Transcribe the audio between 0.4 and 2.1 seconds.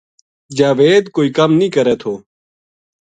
جاوید کوئی کَم نیہہ کرے